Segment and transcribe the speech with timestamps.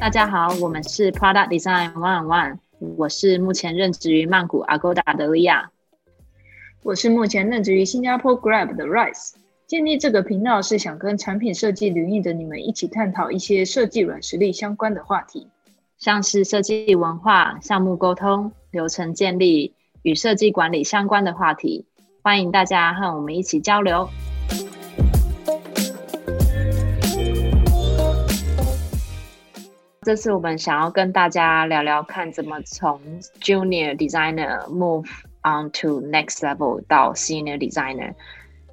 [0.00, 2.58] 大家好，我们是 Product Design One One，
[2.96, 5.70] 我是目前任职于曼谷 Agoda 的利亚，
[6.82, 9.34] 我是目前任职于新加坡 Grab 的 Rice。
[9.66, 15.48] 建立这个频道是想跟产品设计领域的你们一起探讨一些设计软实力相关的话题，
[16.04, 21.86] 像是设计文化、项目沟通、流程建立与设计管理相关的话题。
[22.22, 24.06] 欢迎大家和我们一起交流。
[30.02, 33.00] 这次我们想要跟大家聊聊看，怎么从
[33.40, 35.08] Junior Designer move
[35.42, 38.12] on to next level 到 Senior Designer。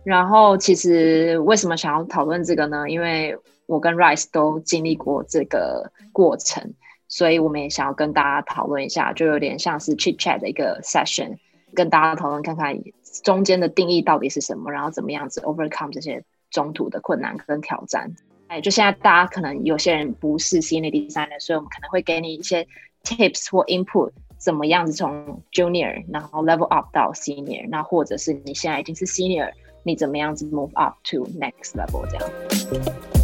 [0.04, 2.90] 然后，其实为什么想要讨论这个呢？
[2.90, 6.74] 因为我跟 Rice 都经历过这个过程，
[7.12, 11.38] 所以我们也想要跟大家讨论一下，就有点像是 chit chat 的一个 session，
[11.76, 12.76] 跟大家讨论看看
[13.24, 18.10] 中间的定义到底是什么，然后怎么样子 overcome 这些中途的困难跟挑战。
[18.48, 22.66] 哎，就现在大家可能有些人不是 senior designer，所以我们可能会给你一些
[23.04, 29.52] tips 或 input，怎么样子从 junior 然后 level up 到 senior，那或者是你现在已经是 senior，
[29.84, 33.21] 你怎么样子 move up to next level 这样。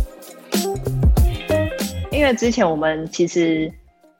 [2.18, 3.72] 因为之前我们其实，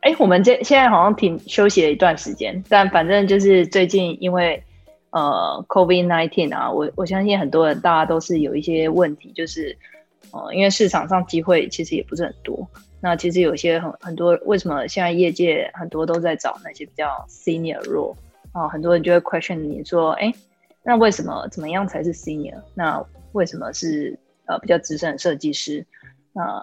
[0.02, 4.64] 哎，我们这现在好像停休息了一段时间，但反正就是最近因为
[5.10, 9.78] 呃 COVID nineteen 啊，我我相信很多人大家都是有一些问题，就是。
[10.32, 12.68] 哦，因为市场上机会其实也不是很多。
[13.00, 18.14] 那其实有些很很多，为什么现在业界很多都在找那些比较 senior role
[18.52, 18.68] 啊？
[18.68, 20.34] 很多人就会 question 你说，哎，
[20.84, 22.62] 那为什么怎么样才是 senior？
[22.76, 23.02] 那
[23.32, 25.86] 为什么是呃比较资深的设计师？
[26.34, 26.62] 那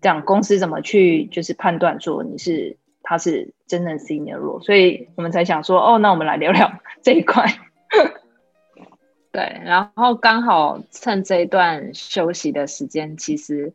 [0.00, 4.62] 这样公司怎么去就是判断说你是他是真正 senior role？
[4.62, 7.44] 所以我们才想说，哦，那我们来聊聊这一块。
[9.32, 13.72] 对，然后刚好趁这一段休息的时间，其实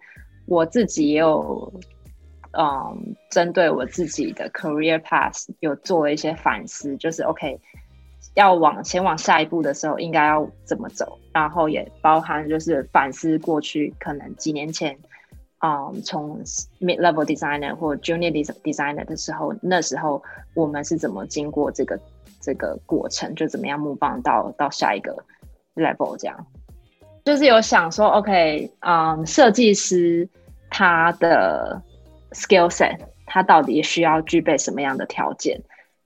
[0.47, 1.73] 我自己也有，
[2.57, 7.57] 嗯，针对我自己的 career path 有做了一些反思，就是 OK，
[8.33, 14.97] 要往前往下一步的时候，应该要怎么走，然后也包含就是反思过去可能几年前，
[15.65, 16.39] 嗯，从
[16.79, 18.31] mid level designer 或 junior
[18.61, 20.21] designer 的时候，那时候
[20.53, 21.99] 我们是怎么经过这个
[22.39, 25.15] 这个过程，就怎么样 move on 到到下一个。
[25.77, 26.47] level 这样，
[27.25, 30.25] 就是有想说，OK，嗯，设计师
[30.69, 31.81] 他的
[32.31, 35.61] skill set，他到底需要具备什么样的条件？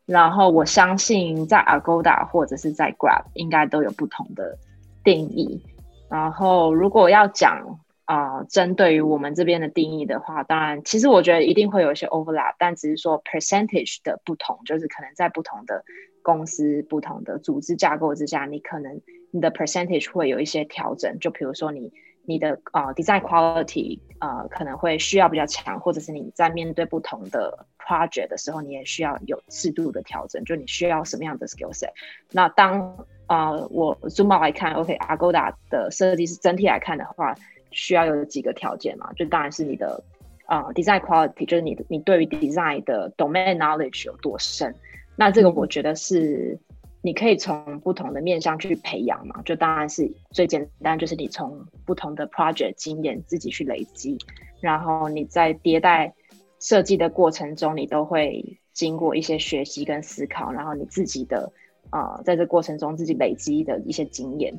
[0.07, 4.57] 然后我相信在 Agoda 或者是在 Grab 应该都有不同的
[5.03, 5.63] 定义。
[6.09, 15.83] 然后如果要讲啊，针对于我们这边的定义的话，当然，其实我觉得一定会有一些 overlap，但只是说 percentage 的不同，就是可能在不同的
[16.23, 18.99] 公司、不同的组织架构之下，你可能。
[19.31, 21.93] 你的 percentage 会有一些调整，就比如说你
[22.25, 31.91] 你的呃 design quality 呃可能会需要比较强，或者是你在面对不同的 project 的时候，你也需要有适度的调整，就你需要什么样的 skill set。
[32.31, 37.35] 那当呃我 zoom out 来看，OK，Agoda 的设计师整体来看的话，
[37.71, 39.11] 需要有几个条件嘛？
[39.13, 40.03] 就当然是你的
[40.47, 44.73] 呃 design quality，就是你你对于 design 的 domain knowledge 有多深。
[45.15, 46.59] 那这个我觉得是。
[47.01, 54.17] 你可以从不同的面向去培养嘛，就当然是最简单，就是你从不同的 project 经验自己去累积，
[54.59, 56.13] 然后你在迭代
[56.59, 61.49] 设计的过程中，你都会经过一些学习跟思考，然后你自己的
[61.89, 64.53] 啊，在这过程中自己累积的一些经验。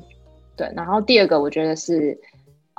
[0.55, 2.19] 对，然后第二个我觉得是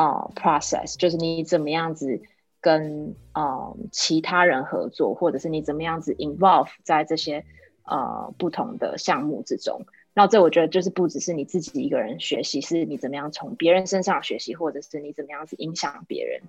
[0.02, 2.20] 啊 process，就是你怎么样子
[2.60, 7.44] 跟啊其他人合作，或者是你怎么样子 involve 在这些。
[7.84, 16.40] 呃，不同的项目之中，那这我觉得就是不只是你自己一个人学习，是你怎么样从别人身上学习，或者是你怎么样子影响别人。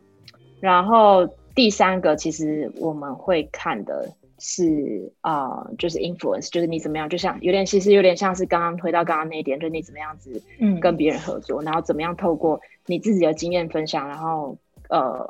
[0.62, 4.14] 然后第三个，其实我们会看的
[4.46, 10.82] 是啊，就是 influence，就是你怎么样，就像有点，其实有点像是刚刚回到刚刚那一点，就是你怎么样子嗯。
[10.82, 14.58] 跟别人合作，然后怎么样透过你自己的经验分享，然后
[14.90, 15.26] 呃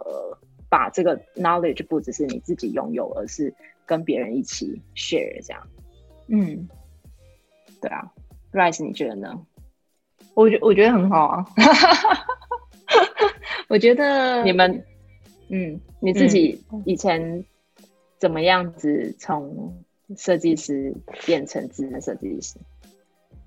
[0.68, 3.54] 把这个 knowledge 不只是你自己拥有，而是
[3.86, 5.62] 跟别人一起 share 这样。
[6.30, 6.68] 嗯，
[7.80, 8.12] 对啊
[8.52, 9.40] ，Rice，你觉得呢？
[10.34, 11.46] 我觉我觉得很好啊，
[13.70, 14.84] 我觉得你们，
[15.50, 17.46] 嗯，你自己以前
[18.24, 19.84] 怎么样子从
[20.16, 22.58] 设计师变成智能设计师？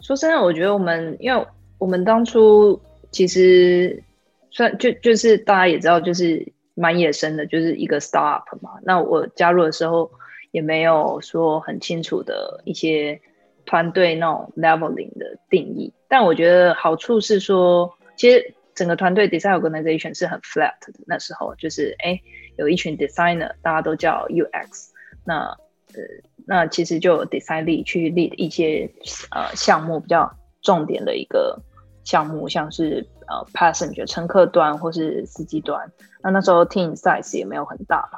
[0.03, 1.47] 说真的，我觉得我们，因为
[1.79, 2.79] 我们当初
[3.11, 4.03] 其实
[4.51, 8.73] 算就就是大家也知道，就是蛮野生的，就是一个 startup 嘛。
[8.83, 10.11] 那我加入的时候。
[10.53, 13.21] 也没有说很清楚的一些
[13.67, 15.93] 团队那种 leveling 的定义。
[16.09, 20.95] 但我觉得好处是说，其实整个团队 design organization 是很 flat 的。
[21.07, 22.19] 那时候就是哎，
[22.57, 24.89] 有一群 designer，大家都叫 UX，
[25.25, 25.57] 那
[25.95, 26.03] 呃，
[26.47, 28.91] 那其实就 design 力去 lead 一些
[29.31, 30.31] 呃项目比较
[30.63, 31.61] 重点的一个
[32.05, 35.91] 项目，像是呃 passenger 乘客端或是司机端。
[36.23, 38.09] 那那时候 team size 也没有很大。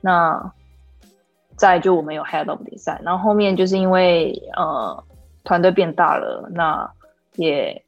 [0.00, 0.52] 那
[1.56, 5.04] 再就我们有 head of design，然后后面就是因为呃
[5.44, 6.90] 团队变大了，那
[7.36, 7.84] 也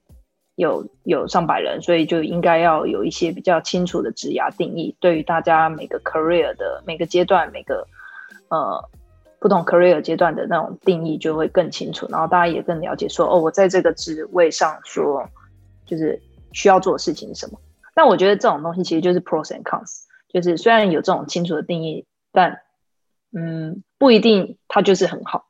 [0.63, 7.87] 有有上百人，所以就应该要有一些比较清楚的职涯定义，对于大家每个 career 的每个阶段、每个
[8.49, 8.89] 呃
[9.39, 15.29] 不同 career 阶段的那种定义就会更清楚，然后大家也更了解说，哦，我在这个职位上说
[15.85, 16.21] 就是
[16.53, 17.59] 需要做的事情是什么。
[17.95, 22.61] 但我觉得这种东西其实就是 pros and cons，就是虽然有这种清楚的定义，但
[23.37, 25.47] 嗯不一定它就是很好。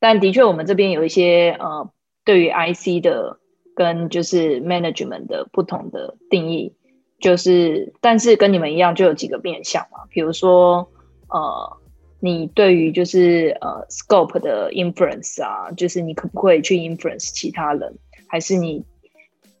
[0.00, 1.90] 但的确，我们这边有一些呃。
[2.24, 3.38] 对于 IC 的
[3.78, 6.74] 跟就是 management 的不同的定义，
[7.20, 10.00] 就是但是跟你们一样，就有几个面向嘛。
[10.10, 10.90] 比如说，
[11.28, 11.76] 呃，
[12.18, 17.94] 你对于就是呃 scope 的 influence 啊，就是你可不可以去 influence 其他人，
[18.26, 18.84] 还是你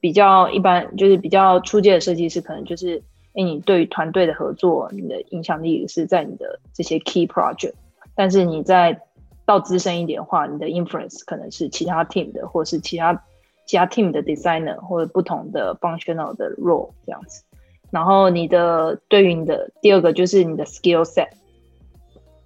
[0.00, 3.00] 比较一般，就是比较初阶的设计师，可能就是，
[3.34, 7.74] 哎，你对于团队的合作，你的影响力是在你的这些 key project，
[8.16, 9.00] 但是你在
[9.46, 13.22] 到资深一点的话，你的 influence 可能是其他 team 的，或是其他
[13.68, 17.44] 其他 team 的 designer，或者不同的 functional 的 role 这样子。
[17.92, 21.28] 然后你的对于你的第二个就是你的 skill set，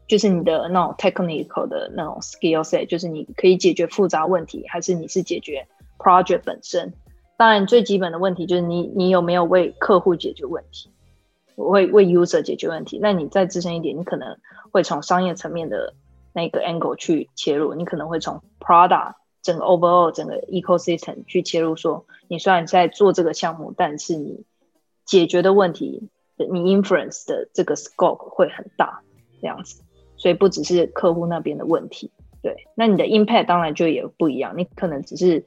[0.06, 5.66] 就是你的那种 technical 的那种 skill set，就是你可以解决复杂问题，还是你是解决
[5.96, 6.92] project 本身。
[7.38, 10.90] 当然最基本的问题就是你你有没有为客户解决问题，
[11.56, 12.98] 为为 user 解决问题。
[13.00, 14.36] 那你再资深一点，你可能
[14.70, 15.94] 会从商业层面的。
[16.34, 24.44] 那个 angle 去切入，你可能会从 Prada 整个 overall 整个 ecosystem 去切入，说你虽然在做这个项目，但是你
[25.04, 29.02] 解决的问题，你 influence 的这个 scope 会很大，
[29.40, 29.82] 这样子，
[30.16, 32.10] 所以不只是客户那边的问题，
[32.40, 35.44] 对，那你的 impact 当然就也不一样，你可能只是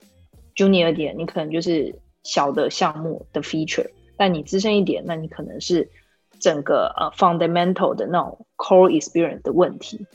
[0.56, 5.89] junior 点，你可能就是小的项目的 feature，但你资深一点，那你可能是
[6.39, 10.06] 整个呃 fundamental 的那种 core experience 的问题。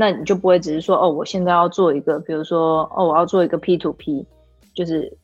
[0.00, 4.24] 那你就不会只是说哦，我现在要做一个，比如说哦，我要做一个 P to P，
[4.72, 5.14] 就是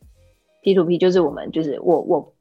[0.60, 2.34] P to P，就是我们就是我我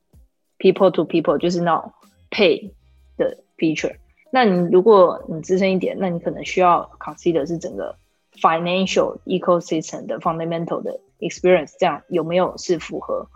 [0.60, 1.94] people to people，就是那种
[2.30, 2.72] pay
[3.16, 3.96] 的 feature。
[4.32, 7.96] 那你如果你资深一点，那你可能需要 consider 是整个
[8.42, 13.30] financial ecosystem 的 fundamental 的 experience，这样有没有是符合，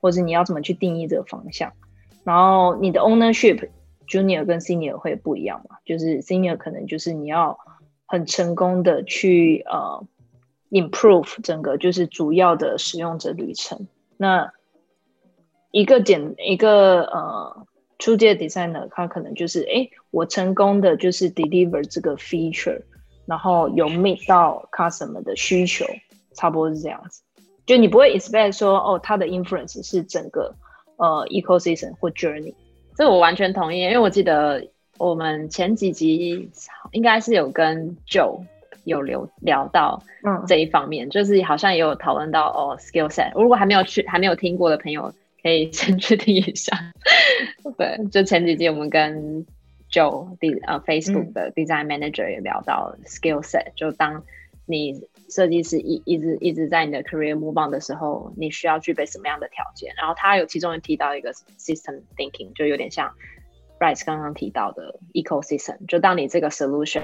[0.00, 1.72] 或者你要怎么去定义这个方向？
[2.22, 3.68] 然后你的 ownership
[4.06, 5.78] junior 跟 senior 会不一样嘛？
[5.84, 7.58] 就是 senior 可能就是你要
[8.14, 10.06] 很成功的去呃
[10.70, 13.88] improve 整个就是主要的使用者旅程。
[14.16, 14.52] 那
[15.72, 17.66] 一个简一个呃
[17.98, 22.82] 初阶 designer，他可能就是哎，我成功的就是 deliver 这个 feature，
[23.26, 25.84] 然后有 meet 到 customer 的需求，
[26.34, 27.20] 差不多是这样子。
[27.66, 30.54] 就你不会 expect 说哦，他的 influence 是整个
[30.98, 32.54] 呃 ecosystem 或 journey。
[32.94, 34.72] 这我完全同意，因为我记得。
[34.98, 36.50] 我们前几集
[36.92, 38.44] 应该是有跟 Joe
[38.84, 40.02] 有聊聊到
[40.46, 43.32] 这一方面，就是好像也有讨论到哦 skill set。
[43.34, 46.92] 如果还没有去还没有听过的朋友，可以先去听一下。
[47.76, 49.44] 对，就前几集我们跟
[49.90, 53.72] Joe 的呃 Facebook 的 Design Manager 也聊到 skill set。
[53.74, 54.22] 就当
[54.66, 59.92] 你设计师一一直一直在你的 career move on 的时候，你需要具备什么样的条件？
[59.96, 63.12] 然后他有其中提到一个 system thinking，就有点像。
[63.80, 67.02] Rice 刚刚提到的 ecosystem，就当你这个 solution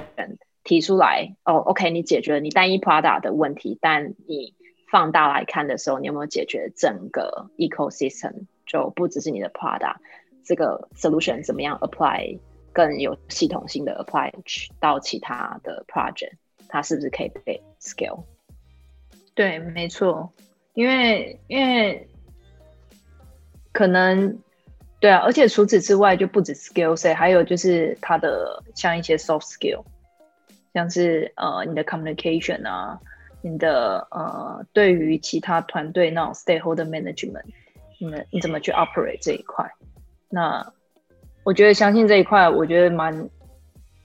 [0.62, 4.54] 提出来，哦，OK，你解决了你单一 product 的问题，但你
[4.90, 8.46] 放大来看的时候，你有没有解决整个 ecosystem？
[8.66, 9.96] 就不只是你的 product，
[10.44, 12.38] 这个 solution 怎么样 apply
[12.72, 14.32] 更有系统性的 apply
[14.78, 16.34] 到其他的 project？
[16.68, 18.22] 它是不是可以被 scale？
[19.34, 20.32] 对，没错，
[20.74, 22.08] 因为因为
[23.72, 24.38] 可能。
[25.00, 29.82] 对啊，而且除此之外，就不止 skill set，还有就是它的像一些 soft skill，
[30.74, 33.00] 像是呃你的 communication 啊，
[33.40, 37.44] 你的呃对于其他团队那种 stakeholder management，
[37.98, 39.64] 你们你怎么去 operate 这一块？
[40.28, 40.70] 那
[41.44, 43.30] 我觉得相信这一块，我觉得蛮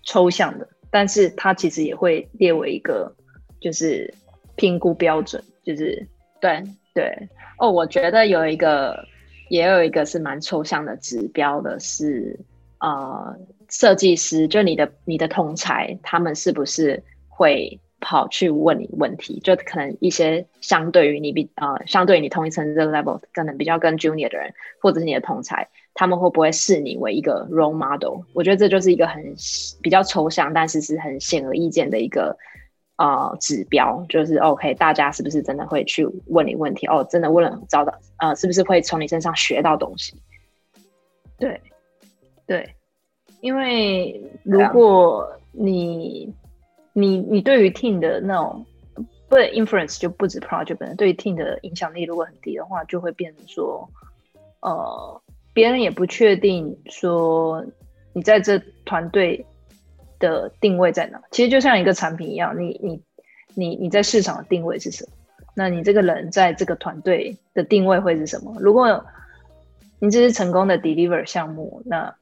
[0.04, 3.14] 抽象的，但是它其实也会列为一个
[3.60, 4.14] 就是
[4.56, 6.08] 评估标准，就是
[6.40, 7.14] 对对
[7.60, 9.06] 哦，我觉得有一个。
[9.50, 12.40] 也有一个是蛮抽象的指标的，是
[12.80, 13.36] 呃
[13.70, 19.40] 设计师，就你的你的同才，他们是不是会跑去问你问题？
[19.44, 28.22] 就可能一些相对于你比呃，相对于你同一层这个 level，可能比较跟 junior 的人，或者是你的同才，他们会不会视你为一个 role model？
[28.34, 29.24] 我觉得这就是一个很
[29.82, 32.38] 比较抽象，但是是很显而易见的一个
[32.98, 36.88] 呃指标，就是 OK，大家是不是真的会去问你问题？
[36.88, 40.16] 哦，真的问了，找到呃，是不是会从你身上学到东西？
[41.38, 41.62] 对，
[42.46, 42.76] 对。
[43.42, 46.34] 因为如果你
[46.94, 48.66] 你你对于 team 的那种
[49.30, 53.88] 不 influence 就不止 project 本身，对于 team 的影响力如果很低的话，就会变成说，
[54.62, 55.22] 呃，
[55.54, 57.64] 别人也不确定说
[58.14, 59.46] 你在这团队
[60.26, 61.22] 的定位在哪。
[61.32, 63.02] 其实就像一个产品一样，你你
[63.54, 65.12] 你你在市场的定位是什么？
[65.56, 68.58] 那你这个人在这个团队的定位会是什么？
[68.60, 69.06] 如果
[70.00, 72.16] 你只是成功的 deliver 项目，那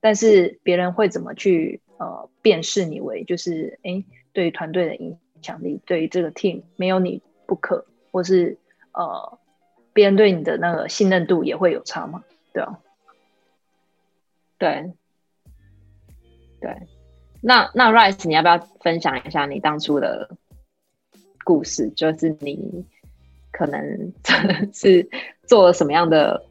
[0.00, 8.56] 但是别人会怎么去呃辨识你为就是哎对于团队的影响力，对于这个 team 没有你不可，或是
[8.92, 9.38] 呃
[9.92, 12.24] 别人对你的那个信任度也会有差吗？
[12.54, 12.78] 对啊，
[14.58, 14.92] 对
[16.60, 16.76] 对，
[17.40, 20.28] 那那 Rice 你要不要分享一下你当初的
[21.44, 21.88] 故事？
[21.90, 22.84] 就是你
[23.52, 24.12] 可能
[24.74, 25.08] 是
[25.46, 26.44] 做了什么样的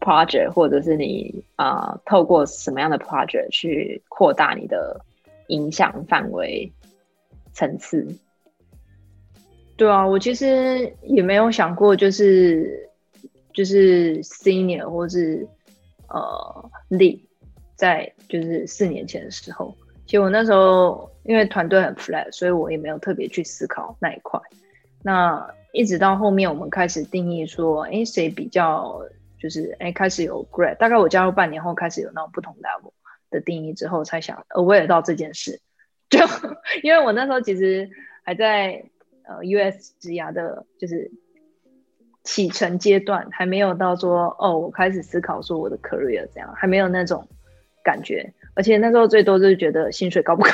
[0.00, 5.00] ？project，或者是你啊，透过什么样的 project 去扩大你的
[5.48, 6.70] 影响范围
[7.54, 8.06] 层次？
[9.76, 12.88] 对啊，我其实也没有想过，就是
[13.54, 15.48] 就是 senior 或是
[16.08, 17.18] 呃 lead，
[17.74, 19.74] 在就是四年前的时候，
[20.06, 24.40] 其实我那时候因为团队很 flat，所以我也没有特别去思考那一块。
[25.02, 29.02] 那一直到后面我们开始定义说，哎，谁比较？
[29.36, 32.92] 就是哎，开始有 grad，大概我加入半年后开始有那种不同 level
[33.28, 35.60] 的定义之后，才想 aware 到这件事。
[36.08, 36.18] 就
[36.82, 37.90] 因为我那时候其实
[38.22, 38.82] 还在
[39.24, 41.10] 呃 US 职涯的，就是
[42.22, 47.28] 启程阶段，还没有到说哦，我开始思考说我的 career 这样，还没有那种
[47.82, 48.32] 感觉。
[48.54, 50.50] 而且那时候最多就是觉得薪水高不高，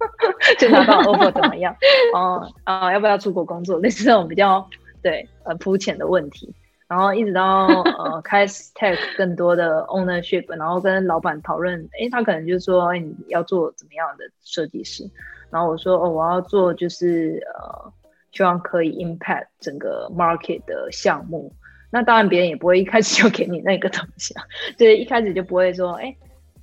[0.58, 1.74] 就拿到 offer 怎么样？
[2.14, 3.78] 哦啊，要不要出国工作？
[3.80, 4.68] 类似这种比较
[5.02, 6.54] 对呃肤浅的问题。
[6.88, 15.04] 然后一直到呃开始 take 更多的 ownership，然后跟老板讨论，诶，他可能就说，诶，你要做怎么样的设计师？
[15.50, 17.92] 然后我说，哦，我要做就是呃，
[18.32, 21.52] 希望可以 impact 整个 market 的项目。
[21.90, 24.42] 那当然别人也不会一开始就给你那个东西啊，
[24.78, 26.16] 对， 一开始就不会说，哎，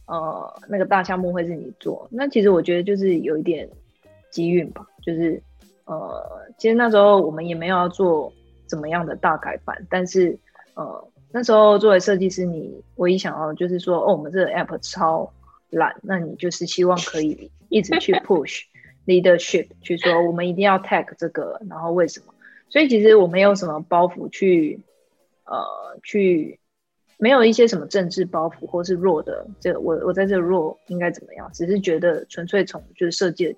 [0.07, 2.07] 呃，那个大项目会是你做。
[2.11, 3.69] 那其实我觉得就是有一点
[4.29, 5.41] 机运吧，就是
[5.85, 6.23] 呃，
[6.57, 8.31] 其实那时候我们也没有要做。
[8.67, 9.85] 怎么样的大改版？
[9.91, 10.35] 但是，
[10.73, 15.31] 呃，那时候作为设计师，你唯一想要就是说，哦，我们这个 app 超
[15.69, 18.63] 懒，那你就是希望可以一直去 push
[19.05, 22.33] leadership，去说我们一定要 tag 这个，然后为什么？
[22.71, 24.79] 所以其实我没有什么包袱去，
[25.43, 25.63] 呃，
[26.01, 26.59] 去
[27.17, 31.49] 没有一些什么政治包袱或是弱的，这个我我在这弱应该怎么样？
[31.53, 33.55] 只是觉得纯粹从就是设计，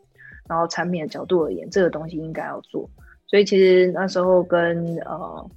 [0.47, 2.89] 然后产品的角度而言，这个东西应该要做。
[3.25, 5.49] 所以其实那时候跟呃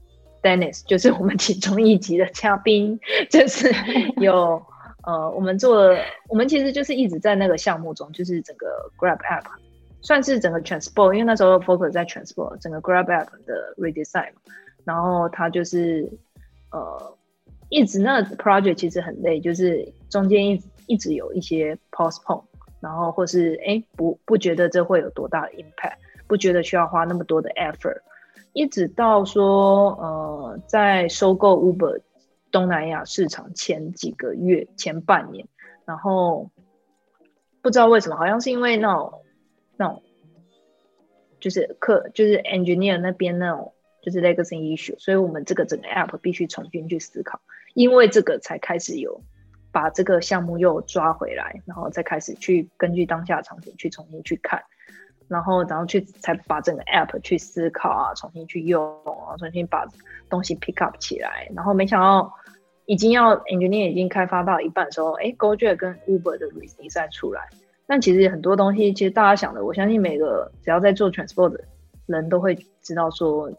[0.42, 2.98] ，Dennis 就是我们其中一集的嘉宾，
[3.30, 3.70] 就是
[4.20, 4.60] 有
[5.04, 5.96] 呃，我们做，
[6.28, 8.66] 我们其实就是一直在那个项目中，就是整个
[8.98, 9.44] Grab App
[10.02, 14.30] 算是整个 Transport，因为那时候 focus 在 Transport 整个 Grab App 的 redesign，
[14.84, 16.10] 然后它就是
[16.72, 17.14] 呃，
[17.70, 22.44] 一直那 project 其实很累，就是中间一一直有一些 postpone，
[22.80, 25.96] 然后或是哎不不觉得这会有多大的 impact。
[26.26, 28.02] 不觉得需要花那么多的 effort，
[28.52, 32.02] 一直到说，呃，在收购 Uber
[32.52, 35.48] 东南亚市场前几个月、前半年，
[35.84, 36.48] 然后
[37.60, 39.12] 不知道为什么，好像是因为那种
[39.76, 40.04] 那种
[41.40, 47.40] 就是客就是 engineer 那边那种就是 legacy issue，所以我们这个整个 app 必须重新去思考，
[47.74, 49.22] 因为这个才开始有
[49.72, 54.62] 把这个项目又抓回来，然后再开始去根据当下场景去重新去看。
[55.28, 59.86] 然后，然后去才把整个 app 去思考啊，重新去用啊，重新把
[60.28, 61.48] 东西 pick up 起来。
[61.54, 62.34] 然后没想到，
[62.84, 67.48] 已经要 engineer 已经开发到一半的时候，哎，GoJet 跟 Uber 的 release 再出来。
[67.86, 71.62] 但其实很多东西，其实大家想的，我相信每个只要在做 transport 的
[72.06, 73.52] 人都会知道说，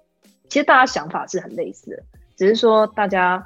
[0.50, 2.04] 其实大家想法是很类似的，
[2.36, 3.42] 只是说大家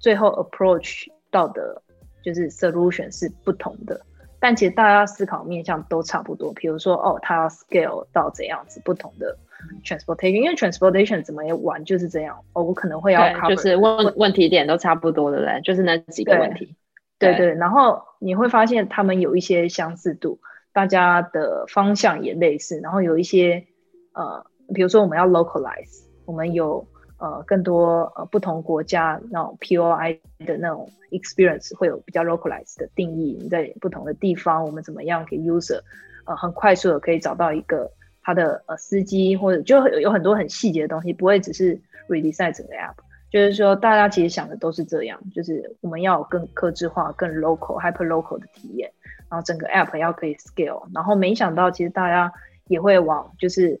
[0.00, 1.80] 最后 approach 到的，
[2.24, 4.00] 就是 solution 是不同的。
[4.40, 9.36] 但其实大家思考面向都差不多，比如说哦，它要 scale 到怎样子不同的
[9.84, 16.74] transportation，因为 transportation 怎么也玩就是这样哦，我可能会要就是问问题点都差不多的嘞，就是那几个问题。
[17.18, 20.40] 对对，然后你会发现他们有一些相似度，
[20.72, 23.66] 大家的方向也类似，然后有一些
[24.14, 26.88] 呃，比如说我们要 localize，我们有
[27.20, 35.80] 呃更多呃不同国家那种 POI 的那种 experience 会有比较 localize 的定义，你在不同的地方，我们怎么样给 user
[36.26, 37.90] 呃很快速的可以找到一个
[38.22, 42.94] 他的呃司机或者就有很多很细节的东西，不会只是 redesign 整个 app。
[43.30, 48.90] 就是说，大家其实想的都是这样，就是我们要有更克制化、更 local、hyper local 的体验，
[49.30, 50.82] 然后整个 app 要可以 scale。
[50.92, 52.32] 然后没想到，其实大家
[52.66, 53.80] 也会往，就是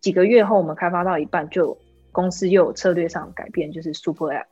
[0.00, 1.76] 几个月后我们开发到一半，就
[2.12, 4.46] 公司又有策略上改变，就是 super app。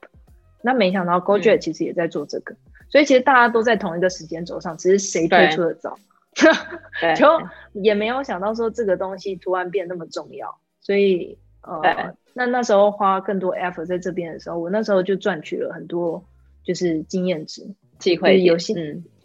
[0.63, 2.55] 那没想到 GoJet 其实也在做这个，
[2.89, 5.99] 所以其实大家都在同一个时间轴上，只是谁推出的早，
[7.17, 7.27] 就
[7.73, 11.39] 也没有想到说这个东西突然变那么重要，所以。
[11.61, 16.25] 呃，那那时候花更多 effort 在这边的时候，我那时候就赚取了很多
[16.63, 18.75] 就是经验值，机会游戏，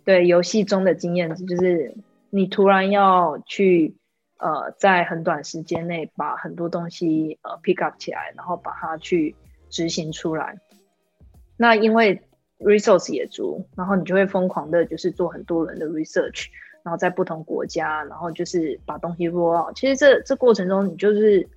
[0.03, 1.95] 对游戏中的经验值，就是
[2.31, 3.95] 你突然要去
[4.43, 9.33] 呃在很短时间内把很多东西呃 pick up 起来，然后把它去
[9.69, 10.59] 执行出来。
[11.57, 12.21] 那因为
[12.59, 16.47] resource 也足，然后你就会疯狂的，就是做很多人的 research，
[16.83, 19.75] 然后在不同国家，然后就是把东西 roll out。
[19.75, 21.47] 其实这这过程中，你就是。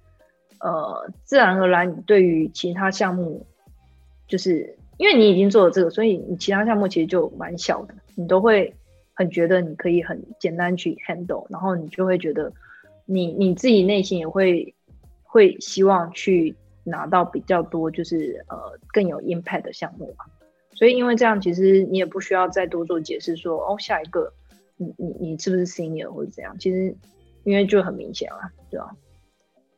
[0.58, 3.46] 呃，自然而然，你对于其他项目，
[4.26, 8.74] 就是因为你已经做了这个，所以你其他项目其实就蛮小的，你都会
[9.12, 12.50] 很觉得你可以很简单去 handle，然后你就会觉得
[13.06, 14.74] 你你自己内心也会
[15.22, 20.24] 会希望去拿到比较多，就是呃更有 impact 的项目嘛。
[20.74, 24.32] 所以因为这样，其实你也不需要再多做解释，说哦下一个
[24.76, 26.94] 你你你是不是 senior 或者怎样，其实
[27.44, 28.90] 因为就很明显了，对吧？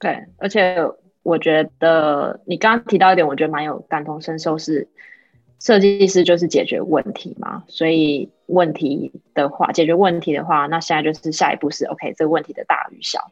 [0.00, 0.76] 对，而且
[1.22, 4.88] 我觉得你刚刚提到一点，我觉得蛮有感同身受，是
[5.60, 7.64] 设计师就是解决问题嘛。
[7.68, 13.30] 所以问题的话，解决问题的话，那现在就是下一步是 OK，这个问题的大与小。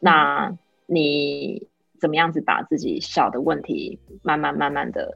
[0.00, 1.68] 那你
[2.00, 5.14] 怎么样子把自己小的问题慢慢慢慢的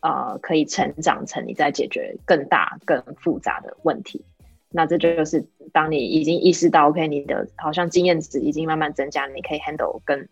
[0.00, 4.24] 呃，可以成长成你在解决更大更复杂的问题？
[4.70, 10.28] 那这就是当你已经意识到，OK，你的好像经验值已经慢慢增加，你可以 handle 更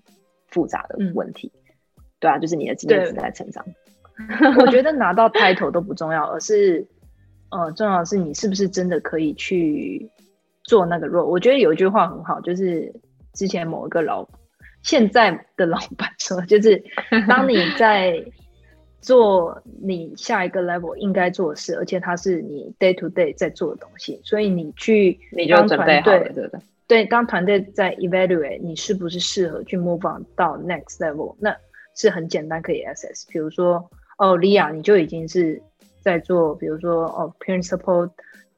[0.46, 1.50] 复杂的问题，
[2.20, 3.64] 对啊，就是你的经验值在成长。
[4.60, 6.86] 我觉得拿到 title 都不重要，而是，
[7.56, 10.10] 呃，重要的是你是不是真的可以去
[10.64, 11.26] 做那个 role。
[11.26, 12.92] 我觉得有一句话很好，就是
[13.34, 14.28] 之前某一个老
[14.82, 16.82] 现在的老板 说，就是
[17.28, 18.24] 当你在。
[19.02, 26.60] 做你下一个 level 应该做的事，而且它是你 day to day 在做的东西，所以你去你就准备好了，对不对？
[26.88, 31.56] 对，当团队在 evaluate 你是不是适合去 move on 到 next level，那
[31.94, 33.24] 是很简单可以 assess。
[33.28, 33.88] 比如说，
[34.18, 35.62] 哦，Lia，你就已经是
[36.06, 38.08] 在做，比如说，哦，principal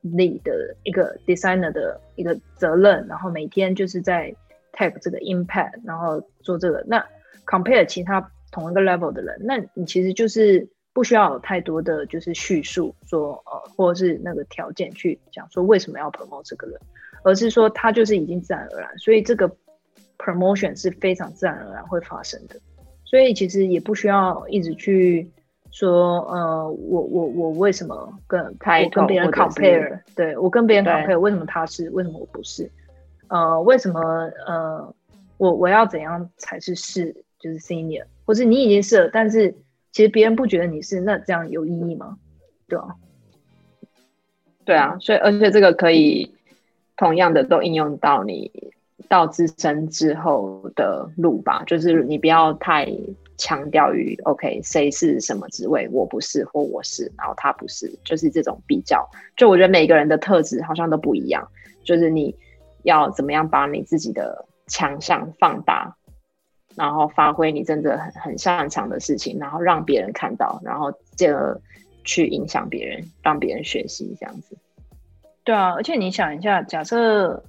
[0.05, 4.35] lead 的一个 designer 的一个责任，然后每天就是在
[4.75, 6.85] tag 这个 impact，然后做这个。
[6.87, 7.03] 那
[7.47, 8.31] compare 其他。
[8.51, 16.81] 同一个 level 的人，那你其实就是不需要有太多的就是叙述说呃，或者是那个条件去讲说为什么要 promote 这个人，
[17.23, 19.55] 而是说他就是已经自然而然，所以这个
[20.17, 22.59] promotion 是非常自然而然会发生的，
[23.05, 25.31] 所以其实也不需要一直去
[25.79, 32.69] 说呃，我我我为什么跟我跟别人 compare，对我跟别人 compare 为什么他是，为什么我不是，
[33.29, 34.01] 呃，为什么
[34.45, 34.93] 呃，
[35.37, 38.03] 我我要怎样才是是就是 senior。
[38.25, 39.55] 或是你已经是了，但是
[39.93, 42.19] 其实别人不觉得你是，那这样有意义吗？
[42.67, 42.97] 对啊，
[44.65, 46.35] 对啊，所以而且这个可以
[46.97, 48.51] 同样的都应用到你
[49.09, 52.93] 到自身之后的路吧，就是你不要太
[53.39, 59.09] 强调于 OK 谁是什么职位，我不是或我是，然后他不是，就是这种比较。
[59.37, 61.49] 就我觉得每个人的特质好像都不一样，
[61.83, 62.37] 就是你
[62.83, 65.95] 要怎么样把你自己的强项放大。
[66.77, 71.61] 然后发挥你真的很很擅长的事情，然后让别人看到，然后进而
[72.05, 74.57] 去影响别人，让别人学习这样子。
[75.43, 77.43] 对啊，而且你想一下，假设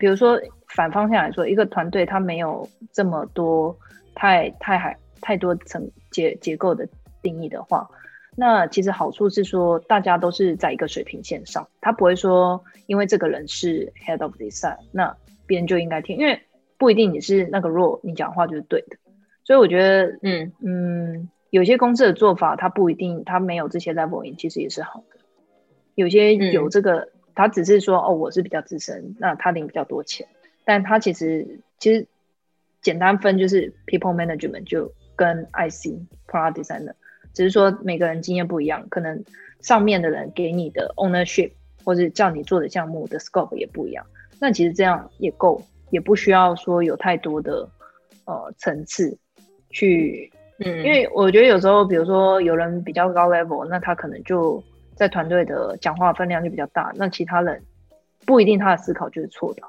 [0.00, 3.76] 比如说反方向来说，一个团队他没有这么多
[4.16, 6.86] 太太还太多层结结构的
[7.22, 7.88] 定义的话，
[8.36, 16.38] 那其实好处是说大家都是在一个水平线上，他不会说因为这个人是 head of design，那别人就应该听，因为。
[16.78, 18.96] 不一定你是那个 role，，你讲话就是对的，
[19.44, 25.20] 所以我觉得，嗯嗯，有些公司的做法，它不一定，它没有这些 leveling，其实也是好的。
[25.94, 30.26] 有些有这个，他只是说，哦，我是比较资深，那他领比较多钱，
[30.64, 32.08] 但他其实其实
[32.80, 36.94] 简单分就是 people management 就跟 IC product designer，
[37.32, 39.24] 只是说每个人经验不一样，可能
[39.60, 41.52] 上面的人给你的 ownership
[41.84, 44.04] 或者叫你做的项目的 scope 也不一样。
[44.40, 47.68] 那其实这样也够，也不需要说有太多的
[48.24, 49.16] 呃层次
[49.70, 54.62] 去，嗯，因为我觉得有时候，比如说有人比较高 level，那他可能就
[54.94, 57.62] 在团队的讲话分量就比较大，那其他人
[58.26, 59.62] 不一定他的思考就是错的，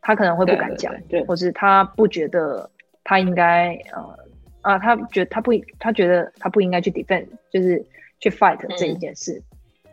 [0.00, 2.70] 他可能会不敢讲，对，或是他不觉得
[3.04, 4.18] 他应该呃
[4.62, 7.84] 啊，他觉得他不他觉得他不应该去 defend，就是
[8.18, 9.42] 去 fight 这一件事，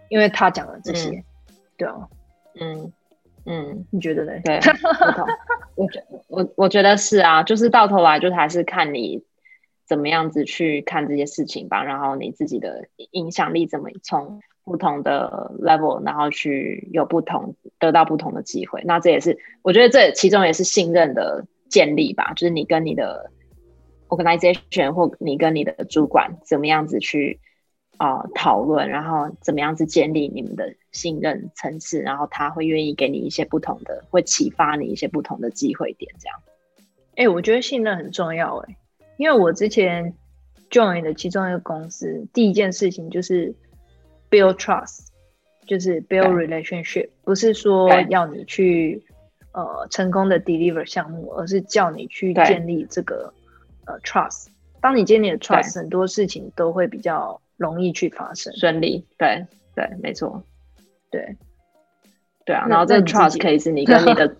[0.08, 1.24] 因为他讲了这些，
[1.78, 2.08] 对啊，
[2.60, 2.92] 嗯。
[3.46, 4.34] 嗯，你觉得呢？
[4.44, 4.60] 对，
[5.76, 9.24] 我觉我我觉得是啊，就是到头来就是还是看你
[9.88, 18.84] 怎么样子去看这些事情吧，然后你自己的影响力怎么从不同的 level，然后去有不同得到不同的机会。
[18.86, 23.32] 那这也是我觉得这其中也是信任的建立吧，就是你跟你的
[24.10, 27.40] organization 或你跟你的主管怎么样子去。
[27.98, 36.40] 啊，讨论，然后怎么样子建立你们的信任层次，然后他会愿意给你一些不同的，会启发你一些不同的机会点，这样。
[37.18, 38.78] 哎，我觉得信任很重要，哎，
[39.18, 40.14] 因为我之前
[40.70, 43.54] join 的其中一个公司，第一件事情就是
[44.32, 45.08] build trust，
[45.68, 49.04] 就是 build relationship，不是说要你去
[49.52, 53.34] 呃成功的 deliver 项目，而是叫你去建立这个
[53.90, 54.48] 呃 trust。
[54.82, 57.42] 当你建立了 trust，很多事情都会比较。
[57.60, 60.44] 容易去发生顺利，对对，没错，
[61.12, 61.36] 对
[62.46, 62.66] 对啊。
[62.70, 64.34] 然后这 trust 可以是你跟你的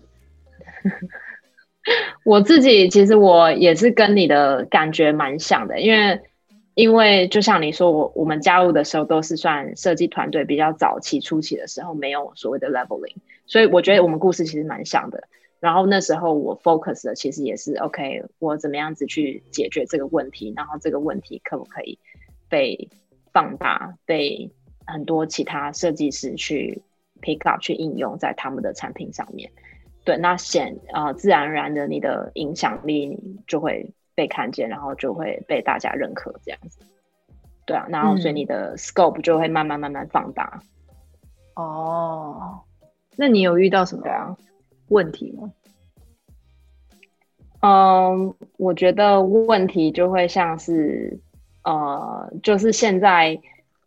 [2.24, 6.22] 我自己其实我也是跟你的感觉蛮像的，因为
[6.72, 15.28] 因为就像你说，我我们加入的时候都是算设计团队比较早期初期的时候，没有所谓的 leveling，所以我觉得我们故事其实蛮像的。
[15.60, 21.98] 然后那时候我 focus 的其实也是 OK，我怎么样子去解决这个问题，然后这个问题可不可以
[22.48, 22.88] 被
[23.32, 24.50] 放大被
[24.86, 26.82] 很多其他设计师去
[27.20, 29.52] pick up 去应用在他们的产品上面，
[30.04, 36.80] 对，那显呃自然而然的你的影响力就会被看见，然后就会被大家认可这样子，
[37.66, 40.62] 对啊，然后所以你的 scope 就会慢慢慢慢放大。
[41.54, 42.60] 哦，
[43.16, 44.02] 那你有遇到什么
[44.90, 45.52] 问题吗？
[47.62, 51.18] 嗯，我觉得问题就会像是。
[51.62, 53.38] 呃，就是现在，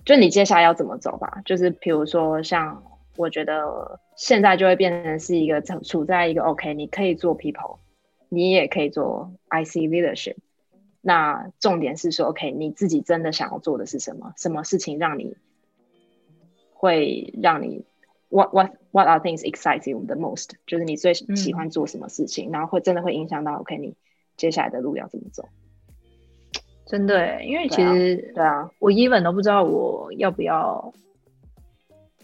[0.05, 1.41] 就你接下来要怎么走吧？
[1.43, 2.83] 就是比如说，像
[3.17, 7.77] 我觉得现在就会变成是一个处在一个 OK，你可以做 people，
[8.29, 10.35] 你也可以做 IC leadership。
[11.01, 14.33] 那重点是说，OK，你自己真的想要做的是什么？
[14.37, 15.35] 什么事情让你
[16.73, 17.83] 会让你
[18.33, 20.49] What What What are things excite you the most？
[20.65, 23.95] 就是你最喜欢做什么事情，然后会真的会影响到 OK，你
[24.37, 25.47] 接下来的路要怎么走？
[26.87, 30.93] 真的，因为其实对啊，我 even 都不知道我要不要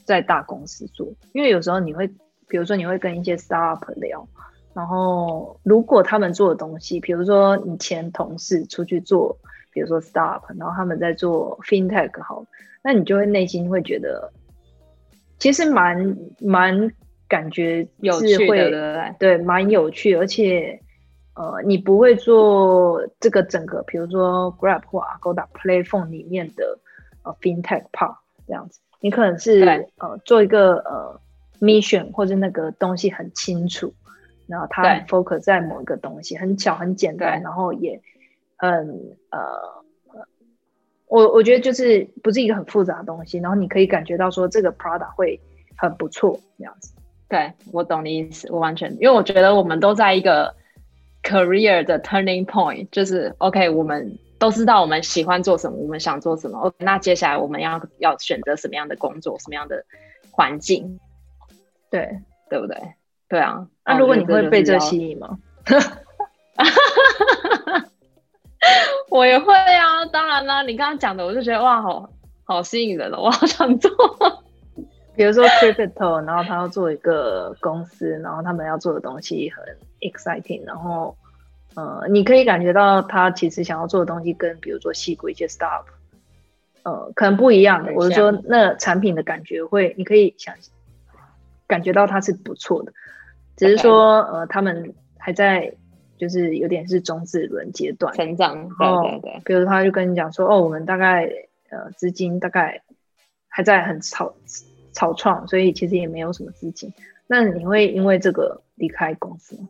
[0.04, 2.08] 在大公司做，因为有时候你会，
[2.48, 4.28] 比如说你会跟一些 startup 聊，
[4.74, 9.38] 然后如果他们做的东西，比如说你前同事出去做，
[9.72, 12.46] 比如说 startup，然后他们在做 fintech 好，
[12.84, 14.34] 那你就会内心会觉得，
[15.40, 16.92] 其实蛮蛮
[17.28, 20.80] 感觉有趣的，对，蛮有趣，而且。
[21.36, 26.78] 呃，你不会做这个整个，比如说 Grab 或 Agoda Playphone 里面的
[27.24, 31.22] 呃 FinTech part 这样子，你可能是呃做一个呃
[31.62, 33.94] mission 或者那个东西很清楚，
[34.48, 38.02] 然后它 focus 在某一个东西，很巧很简单，然后也
[38.58, 39.40] 很呃，
[41.10, 45.42] 我我觉得就是不是一个很复杂的东西，然后你可以感觉到说这个 product 会
[45.76, 46.94] 很不错这样子。
[47.28, 50.56] 对我懂你意思，我完全，因为我觉得我们都在一个。
[51.22, 56.58] Career 的 turning point 就是 OK，我们都知道我们喜欢做什么，我们想做什么。
[56.60, 59.84] OK，那接下来我们要要选择什么样的工作，什么样的
[60.32, 60.98] 环境？
[61.92, 62.78] 对，对不对？
[63.28, 63.68] 对啊。
[63.84, 65.38] 那如果你会被这吸引吗？
[69.10, 70.62] 我也会啊，当然啦。
[70.64, 72.10] 你刚刚讲的，我就觉得哇，好
[72.44, 73.92] 好吸引人了， 我好想做。
[75.16, 79.64] 比如说 Crypto，然后他要做一个公司，然后他们要做的东西很
[80.00, 81.18] exciting，然后
[81.76, 85.84] 呃，你可以感觉到他其实想要做的东西跟比如说细骨一些 stuff，
[86.84, 87.92] 呃，可能不一样的。
[87.94, 90.56] 我是说，那产品的感觉会，你可以想
[91.68, 92.94] 感觉到它是不错的，
[93.58, 95.74] 只是说呃，他们还在
[96.20, 99.42] 就是有点是中子轮阶段成长，对对对。
[99.46, 101.26] 比如他就跟你讲说，哦，我们大概
[101.72, 102.84] 呃资金大概
[103.48, 104.36] 还在很草。
[104.92, 106.92] 草创，所以其实也没有什么资金。
[107.28, 109.70] 那你会因为这个离开公司吗？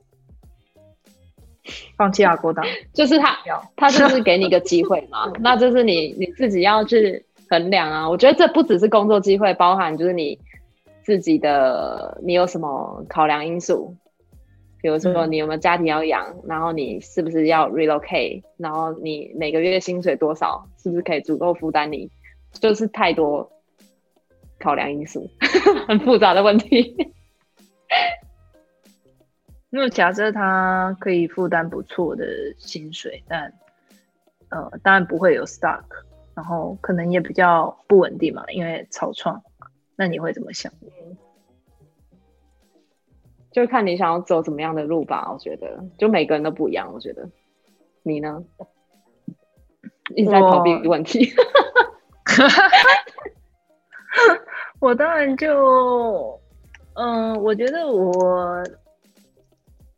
[1.97, 3.38] 放弃阿国党， 就是他，
[3.75, 5.31] 他就是给你一个机会嘛。
[5.39, 8.09] 那就是你你自己要去衡量啊。
[8.09, 10.39] 我觉得这不只是工作机会，包含就是你
[11.03, 13.93] 自己的，你有什么考量因素？
[14.81, 22.09] 比如说你有没有家庭要养，然后你是不是要 relocate，然后你每个月薪水多少，是不是可以足够负担你？
[22.53, 23.51] 就是太多
[24.59, 25.29] 考量因素，
[25.87, 27.13] 很复杂的问题。
[29.71, 32.25] 因为假设他可以负担不错的
[32.57, 33.53] 薪水，但
[34.49, 35.83] 呃，当然不会有 stock，
[36.33, 39.43] 然后可能也比较不稳定嘛，因为草创。
[39.95, 40.71] 那你会怎么想？
[43.51, 45.29] 就看你想要走怎么样的路吧。
[45.31, 46.91] 我觉得，就每个人都不一样。
[46.93, 47.27] 我觉得，
[48.03, 48.43] 你呢？
[50.15, 51.31] 一直在逃避问题。
[54.79, 56.39] 我当然就，
[56.93, 58.63] 嗯，我觉得我。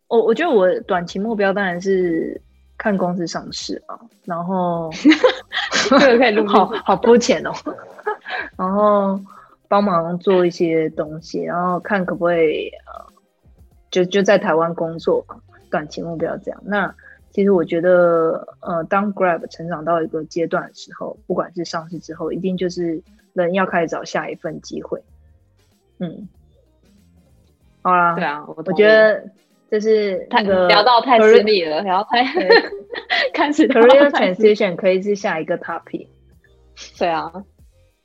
[0.08, 2.42] 我我觉得我短期目标当然是
[2.78, 4.90] 看公司上市啊，然后
[5.90, 7.52] 这个可以录 好好肤浅哦，
[8.58, 9.18] 然后
[9.70, 13.06] 帮忙做一些东西，然后看可不可以呃，
[13.92, 15.36] 就就在台湾工作吧。
[15.70, 16.60] 短期目标这样。
[16.66, 16.96] 那
[17.30, 25.04] 其实我觉得呃，当 Grab 成长到一个阶段的时候，不管是上市之后，一定就是人要开始找下一份机会。
[26.00, 26.28] 嗯，
[27.84, 29.24] 好啦，对啊，我觉得。
[29.72, 32.26] 就是那个聊到太顺利了，然后太
[33.34, 36.08] 开始 career transition 可以是下一个 topic。
[37.00, 37.32] 对啊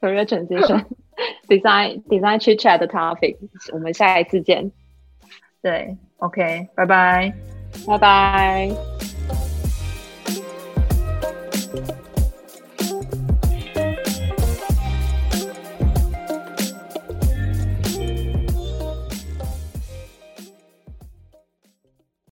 [0.00, 0.84] ，career transition
[1.48, 3.36] design design chit chat 的 topic，
[3.72, 4.70] 我们下一次见。
[5.66, 7.32] 对，OK，拜拜，
[7.88, 8.95] 拜拜。